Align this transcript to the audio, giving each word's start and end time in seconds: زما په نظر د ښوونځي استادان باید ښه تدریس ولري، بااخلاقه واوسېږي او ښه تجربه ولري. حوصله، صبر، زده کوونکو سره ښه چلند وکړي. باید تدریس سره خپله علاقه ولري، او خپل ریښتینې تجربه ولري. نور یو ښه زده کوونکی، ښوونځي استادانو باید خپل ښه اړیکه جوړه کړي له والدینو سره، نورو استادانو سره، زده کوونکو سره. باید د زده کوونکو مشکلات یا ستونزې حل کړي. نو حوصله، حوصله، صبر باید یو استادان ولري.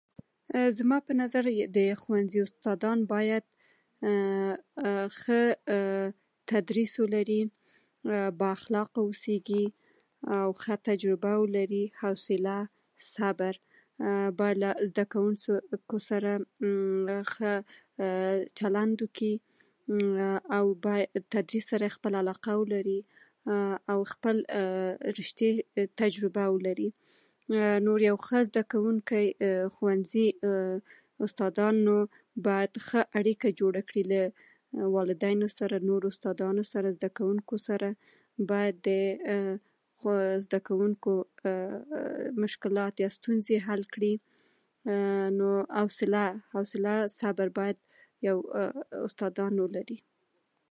زما 0.77 0.97
په 1.07 1.11
نظر 1.21 1.43
د 1.77 1.79
ښوونځي 2.01 2.39
استادان 2.45 2.99
باید 3.13 3.43
ښه 5.19 5.41
تدریس 6.51 6.91
ولري، 7.03 7.41
بااخلاقه 8.39 8.99
واوسېږي 9.01 9.65
او 10.37 10.47
ښه 10.61 10.75
تجربه 10.89 11.31
ولري. 11.43 11.83
حوصله، 11.99 12.57
صبر، 13.13 13.53
زده 14.89 15.03
کوونکو 15.13 15.97
سره 16.09 16.31
ښه 17.31 17.51
چلند 18.59 18.95
وکړي. 19.03 19.33
باید 20.85 21.09
تدریس 21.33 21.65
سره 21.71 21.93
خپله 21.97 22.15
علاقه 22.23 22.51
ولري، 22.61 22.99
او 23.91 23.99
خپل 24.13 24.35
ریښتینې 25.19 25.59
تجربه 26.01 26.43
ولري. 26.55 26.89
نور 27.85 27.99
یو 28.09 28.17
ښه 28.25 28.37
زده 28.49 28.63
کوونکی، 28.73 29.25
ښوونځي 29.75 30.27
استادانو 31.25 31.97
باید 32.45 32.71
خپل 32.75 32.79
ښه 32.87 33.01
اړیکه 33.19 33.47
جوړه 33.59 33.81
کړي 33.89 34.03
له 34.13 34.21
والدینو 34.95 35.47
سره، 35.57 35.75
نورو 35.89 36.07
استادانو 36.13 36.63
سره، 36.73 36.87
زده 36.97 37.09
کوونکو 37.19 37.55
سره. 37.67 37.89
باید 38.51 38.75
د 38.87 38.89
زده 40.45 40.59
کوونکو 40.67 41.13
مشکلات 42.43 42.93
یا 43.03 43.09
ستونزې 43.17 43.55
حل 43.67 43.81
کړي. 43.93 44.13
نو 45.37 45.47
حوصله، 45.79 46.25
حوصله، 46.53 46.93
صبر 47.19 47.47
باید 47.59 47.77
یو 48.27 48.37
استادان 49.07 49.53
ولري. 49.63 49.99